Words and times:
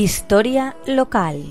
Historia 0.00 0.76
local. 0.86 1.42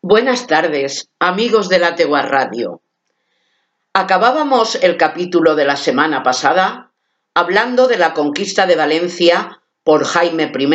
Buenas 0.00 0.46
tardes, 0.46 1.10
amigos 1.18 1.68
de 1.68 1.78
la 1.78 1.94
Tegua 1.96 2.22
Radio. 2.22 2.80
Acabábamos 3.92 4.76
el 4.76 4.96
capítulo 4.96 5.54
de 5.54 5.66
la 5.66 5.76
semana 5.76 6.22
pasada 6.22 6.92
hablando 7.34 7.88
de 7.88 7.98
la 7.98 8.14
conquista 8.14 8.64
de 8.64 8.76
Valencia 8.76 9.60
por 9.82 10.06
Jaime 10.06 10.50
I 10.58 10.66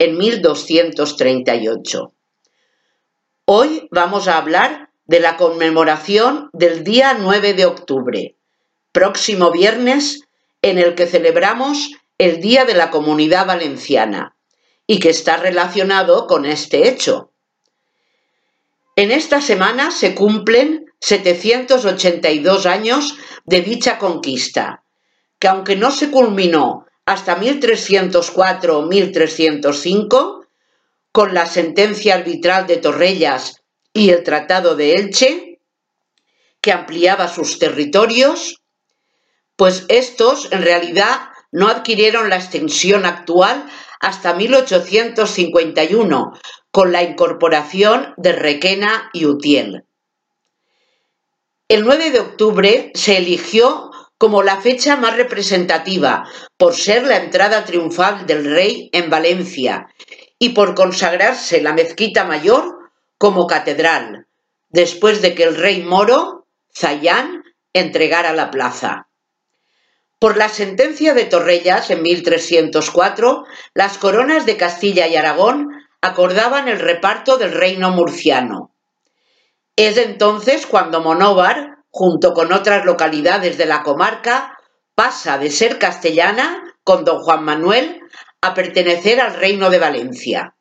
en 0.00 0.18
1238. 0.18 2.13
Hoy 3.46 3.88
vamos 3.90 4.26
a 4.26 4.38
hablar 4.38 4.88
de 5.04 5.20
la 5.20 5.36
conmemoración 5.36 6.48
del 6.54 6.82
día 6.82 7.12
9 7.12 7.52
de 7.52 7.66
octubre, 7.66 8.36
próximo 8.90 9.50
viernes, 9.50 10.22
en 10.62 10.78
el 10.78 10.94
que 10.94 11.06
celebramos 11.06 11.90
el 12.16 12.40
Día 12.40 12.64
de 12.64 12.72
la 12.72 12.88
Comunidad 12.88 13.46
Valenciana 13.46 14.34
y 14.86 14.98
que 14.98 15.10
está 15.10 15.36
relacionado 15.36 16.26
con 16.26 16.46
este 16.46 16.88
hecho. 16.88 17.32
En 18.96 19.10
esta 19.10 19.42
semana 19.42 19.90
se 19.90 20.14
cumplen 20.14 20.86
782 21.00 22.64
años 22.64 23.18
de 23.44 23.60
dicha 23.60 23.98
conquista, 23.98 24.84
que 25.38 25.48
aunque 25.48 25.76
no 25.76 25.90
se 25.90 26.10
culminó 26.10 26.86
hasta 27.04 27.36
1304 27.36 28.78
o 28.78 28.86
1305, 28.86 30.43
con 31.14 31.32
la 31.32 31.46
sentencia 31.46 32.16
arbitral 32.16 32.66
de 32.66 32.78
Torrellas 32.78 33.62
y 33.92 34.10
el 34.10 34.24
Tratado 34.24 34.74
de 34.74 34.94
Elche, 34.94 35.60
que 36.60 36.72
ampliaba 36.72 37.28
sus 37.28 37.60
territorios, 37.60 38.64
pues 39.54 39.84
estos 39.86 40.50
en 40.50 40.62
realidad 40.62 41.28
no 41.52 41.68
adquirieron 41.68 42.30
la 42.30 42.36
extensión 42.36 43.06
actual 43.06 43.64
hasta 44.00 44.34
1851, 44.34 46.32
con 46.72 46.90
la 46.90 47.04
incorporación 47.04 48.14
de 48.16 48.32
Requena 48.32 49.10
y 49.12 49.26
Utiel. 49.26 49.84
El 51.68 51.84
9 51.84 52.10
de 52.10 52.18
octubre 52.18 52.90
se 52.94 53.18
eligió 53.18 53.92
como 54.18 54.42
la 54.42 54.60
fecha 54.60 54.96
más 54.96 55.16
representativa 55.16 56.28
por 56.56 56.74
ser 56.74 57.06
la 57.06 57.18
entrada 57.18 57.64
triunfal 57.64 58.26
del 58.26 58.46
rey 58.46 58.90
en 58.92 59.10
Valencia 59.10 59.86
y 60.38 60.50
por 60.50 60.74
consagrarse 60.74 61.60
la 61.60 61.72
mezquita 61.72 62.24
mayor 62.24 62.90
como 63.18 63.46
catedral, 63.46 64.26
después 64.68 65.22
de 65.22 65.34
que 65.34 65.44
el 65.44 65.56
rey 65.56 65.82
moro, 65.82 66.46
Zayán, 66.76 67.44
entregara 67.72 68.32
la 68.32 68.50
plaza. 68.50 69.08
Por 70.18 70.36
la 70.36 70.48
sentencia 70.48 71.14
de 71.14 71.24
Torrellas 71.24 71.90
en 71.90 72.02
1304, 72.02 73.44
las 73.74 73.98
coronas 73.98 74.46
de 74.46 74.56
Castilla 74.56 75.06
y 75.06 75.16
Aragón 75.16 75.68
acordaban 76.00 76.68
el 76.68 76.80
reparto 76.80 77.36
del 77.36 77.52
reino 77.52 77.90
murciano. 77.90 78.74
Es 79.76 79.96
entonces 79.96 80.66
cuando 80.66 81.00
Monóvar 81.00 81.74
junto 81.94 82.34
con 82.34 82.52
otras 82.52 82.84
localidades 82.84 83.56
de 83.56 83.66
la 83.66 83.84
comarca, 83.84 84.58
pasa 84.96 85.38
de 85.38 85.48
ser 85.48 85.78
castellana, 85.78 86.74
con 86.82 87.04
don 87.04 87.20
Juan 87.20 87.44
Manuel, 87.44 88.00
a 88.44 88.52
pertenecer 88.52 89.22
al 89.22 89.34
Reino 89.34 89.70
de 89.70 89.78
Valencia. 89.78 90.54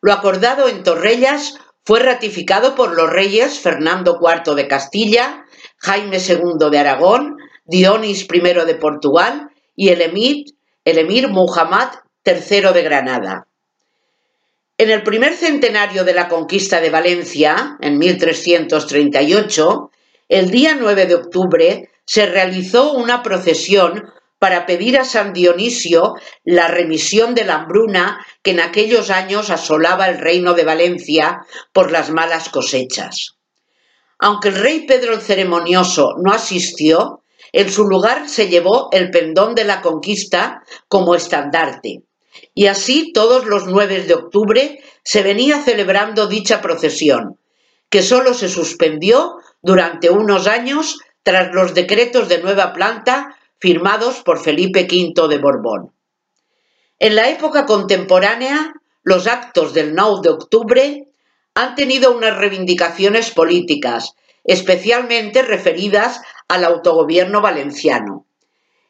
Lo 0.00 0.12
acordado 0.12 0.68
en 0.68 0.84
Torrellas 0.84 1.58
fue 1.84 1.98
ratificado 1.98 2.76
por 2.76 2.94
los 2.94 3.10
reyes 3.10 3.58
Fernando 3.58 4.20
IV 4.22 4.54
de 4.54 4.68
Castilla, 4.68 5.44
Jaime 5.78 6.18
II 6.18 6.70
de 6.70 6.78
Aragón, 6.78 7.36
Dionis 7.64 8.28
I 8.32 8.40
de 8.40 8.74
Portugal 8.76 9.50
y 9.74 9.88
el 9.88 10.00
emir, 10.00 10.44
el 10.84 10.98
emir 10.98 11.28
Muhammad 11.28 11.88
III 12.24 12.72
de 12.72 12.82
Granada. 12.82 13.48
En 14.76 14.90
el 14.90 15.02
primer 15.02 15.34
centenario 15.34 16.04
de 16.04 16.14
la 16.14 16.28
conquista 16.28 16.80
de 16.80 16.90
Valencia, 16.90 17.78
en 17.80 17.98
1338, 17.98 19.90
el 20.28 20.50
día 20.50 20.76
9 20.78 21.06
de 21.06 21.14
octubre 21.16 21.90
se 22.04 22.26
realizó 22.26 22.92
una 22.92 23.24
procesión 23.24 24.04
para 24.38 24.66
pedir 24.66 24.98
a 24.98 25.04
San 25.04 25.32
Dionisio 25.32 26.14
la 26.44 26.68
remisión 26.68 27.34
de 27.34 27.44
la 27.44 27.56
hambruna 27.56 28.24
que 28.42 28.52
en 28.52 28.60
aquellos 28.60 29.10
años 29.10 29.50
asolaba 29.50 30.08
el 30.08 30.18
reino 30.18 30.54
de 30.54 30.64
Valencia 30.64 31.40
por 31.72 31.90
las 31.90 32.10
malas 32.10 32.48
cosechas. 32.48 33.36
Aunque 34.18 34.48
el 34.48 34.56
rey 34.56 34.86
Pedro 34.86 35.14
el 35.14 35.20
Ceremonioso 35.20 36.14
no 36.22 36.32
asistió, 36.32 37.22
en 37.52 37.70
su 37.70 37.84
lugar 37.84 38.28
se 38.28 38.48
llevó 38.48 38.88
el 38.92 39.10
pendón 39.10 39.54
de 39.54 39.64
la 39.64 39.80
conquista 39.80 40.62
como 40.88 41.14
estandarte. 41.14 42.02
Y 42.54 42.66
así 42.66 43.12
todos 43.12 43.46
los 43.46 43.66
9 43.66 44.02
de 44.02 44.14
octubre 44.14 44.80
se 45.02 45.22
venía 45.22 45.62
celebrando 45.62 46.26
dicha 46.26 46.60
procesión, 46.60 47.38
que 47.88 48.02
sólo 48.02 48.34
se 48.34 48.48
suspendió 48.48 49.36
durante 49.62 50.10
unos 50.10 50.46
años 50.46 50.98
tras 51.22 51.52
los 51.52 51.74
decretos 51.74 52.28
de 52.28 52.42
nueva 52.42 52.72
planta 52.72 53.37
firmados 53.58 54.20
por 54.22 54.40
Felipe 54.40 54.86
V 54.90 55.28
de 55.28 55.38
Borbón. 55.38 55.92
En 56.98 57.14
la 57.14 57.28
época 57.28 57.66
contemporánea, 57.66 58.74
los 59.02 59.26
actos 59.26 59.74
del 59.74 59.94
9 59.94 60.20
de 60.22 60.28
octubre 60.30 61.08
han 61.54 61.74
tenido 61.74 62.16
unas 62.16 62.36
reivindicaciones 62.36 63.30
políticas, 63.30 64.14
especialmente 64.44 65.42
referidas 65.42 66.20
al 66.48 66.64
autogobierno 66.64 67.40
valenciano. 67.40 68.26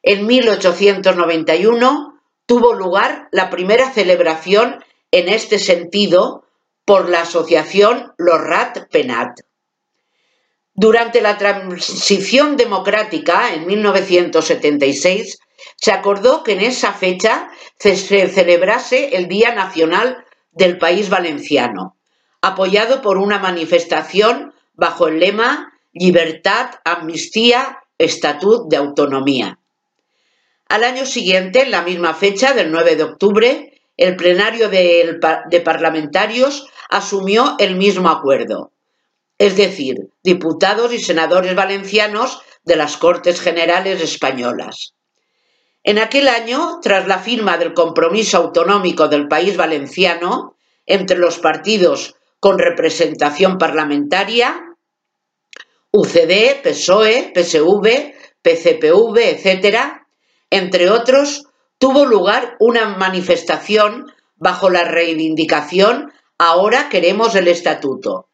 En 0.03 0.27
1891 0.27 2.21
tuvo 2.47 2.75
lugar 2.75 3.29
la 3.31 3.51
primera 3.51 3.91
celebración 3.91 4.85
en 5.11 5.29
este 5.29 5.59
sentido 5.59 6.45
por 6.85 7.09
la 7.09 7.23
asociación 7.23 8.13
Lorrat 8.17 8.89
Penat. 8.91 9.41
Durante 10.81 11.21
la 11.21 11.37
transición 11.39 12.57
democrática 12.57 13.53
en 13.53 13.67
1976 13.67 15.41
se 15.75 15.91
acordó 15.91 16.45
que 16.45 16.53
en 16.53 16.61
esa 16.61 16.93
fecha 16.93 17.49
se 17.81 17.97
celebrase 17.97 19.17
el 19.17 19.27
Día 19.27 19.53
Nacional 19.57 20.25
del 20.53 20.79
País 20.79 21.11
Valenciano, 21.11 21.97
apoyado 22.43 23.03
por 23.03 23.19
una 23.19 23.41
manifestación 23.41 24.55
bajo 24.75 25.09
el 25.09 25.19
lema 25.19 25.73
Libertad, 25.93 26.71
Amnistía, 26.85 27.81
Estatut 27.99 28.71
de 28.71 28.77
Autonomía. 28.77 29.59
Al 30.69 30.85
año 30.85 31.07
siguiente, 31.07 31.63
en 31.63 31.73
la 31.73 31.83
misma 31.83 32.15
fecha 32.15 32.55
del 32.55 32.71
9 32.71 32.95
de 32.95 33.03
octubre, 33.03 33.81
el 33.97 34.15
plenario 34.15 34.69
de, 34.69 35.19
de 35.51 35.61
parlamentarios 35.61 36.69
asumió 36.89 37.57
el 37.59 37.75
mismo 37.75 38.11
acuerdo 38.11 38.71
es 39.39 39.57
decir, 39.57 40.11
diputados 40.23 40.93
y 40.93 40.99
senadores 40.99 41.55
valencianos 41.55 42.41
de 42.65 42.77
las 42.77 42.97
Cortes 42.97 43.41
Generales 43.41 44.03
españolas. 44.03 44.95
En 45.85 45.99
aquel 45.99 46.29
año, 46.29 46.81
tras 46.83 47.07
la 47.07 47.19
firma 47.19 47.57
del 47.57 47.73
compromiso 47.73 48.37
autonómico 48.39 49.09
del 49.09 49.29
país 49.29 49.57
valenciano 49.57 50.57
entre 50.87 51.19
los 51.19 51.39
partidos 51.39 52.17
con 52.41 52.59
representación 52.59 53.59
parlamentaria, 53.59 54.77
UCD, 55.91 56.63
PSOE, 56.63 57.33
PSV, 57.35 58.15
PCPV, 58.43 59.19
etc., 59.19 59.79
entre 60.51 60.91
otros, 60.91 61.45
tuvo 61.79 62.05
lugar 62.05 62.57
una 62.59 62.97
manifestación 62.97 64.07
bajo 64.37 64.71
la 64.71 64.85
reivindicación 64.85 66.13
Ahora 66.41 66.89
queremos 66.89 67.35
el 67.35 67.49
estatuto, 67.49 68.28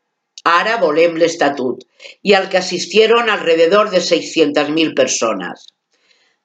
Ara 0.44 0.76
volem 0.76 1.17
l'Estatut, 1.17 1.82
y 2.23 2.35
al 2.35 2.49
que 2.49 2.58
asistieron 2.58 3.31
alrededor 3.31 3.91
de 3.91 3.99
600.000 3.99 4.94
personas. 4.94 5.75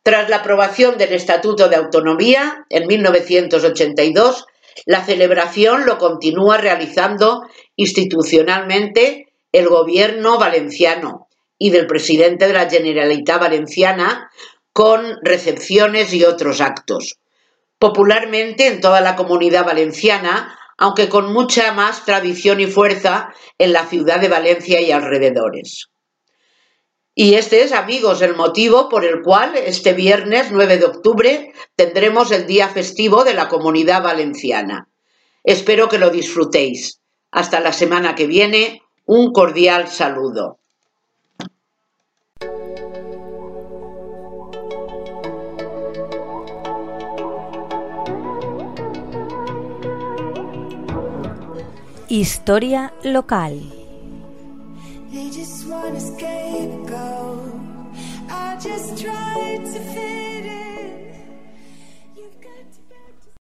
Tras 0.03 0.29
la 0.29 0.37
aprobación 0.37 0.97
del 0.97 1.13
Estatuto 1.13 1.67
de 1.67 1.75
Autonomía 1.75 2.65
en 2.69 2.87
1982, 2.87 4.45
la 4.85 5.03
celebración 5.03 5.85
lo 5.85 5.97
continúa 5.97 6.57
realizando 6.57 7.43
institucionalmente 7.75 9.27
el 9.51 9.67
gobierno 9.67 10.37
valenciano 10.37 11.27
y 11.57 11.71
del 11.71 11.87
presidente 11.87 12.47
de 12.47 12.53
la 12.53 12.69
Generalitat 12.69 13.41
Valenciana 13.41 14.31
con 14.71 15.17
recepciones 15.21 16.13
y 16.13 16.23
otros 16.23 16.61
actos. 16.61 17.17
Popularmente 17.77 18.67
en 18.67 18.79
toda 18.79 19.01
la 19.01 19.15
comunidad 19.15 19.65
valenciana 19.65 20.58
aunque 20.79 21.09
con 21.09 21.33
mucha 21.33 21.73
más 21.73 22.05
tradición 22.05 22.61
y 22.61 22.67
fuerza 22.67 23.33
en 23.57 23.73
la 23.73 23.85
ciudad 23.85 24.19
de 24.21 24.29
Valencia 24.29 24.79
y 24.79 24.91
alrededores. 24.91 25.89
Y 27.13 27.33
este 27.33 27.63
es, 27.63 27.73
amigos, 27.73 28.21
el 28.21 28.35
motivo 28.37 28.87
por 28.87 29.03
el 29.03 29.21
cual 29.21 29.57
este 29.57 29.91
viernes 29.91 30.51
9 30.51 30.77
de 30.77 30.85
octubre 30.85 31.53
tendremos 31.75 32.31
el 32.31 32.47
día 32.47 32.69
festivo 32.69 33.25
de 33.25 33.33
la 33.33 33.49
comunidad 33.49 34.01
valenciana. 34.01 34.87
Espero 35.43 35.89
que 35.89 35.99
lo 35.99 36.11
disfrutéis. 36.11 37.01
Hasta 37.29 37.59
la 37.59 37.73
semana 37.73 38.15
que 38.15 38.25
viene. 38.25 38.81
Un 39.05 39.33
cordial 39.33 39.89
saludo. 39.89 40.59
Historia 52.09 52.91
local. 53.03 53.61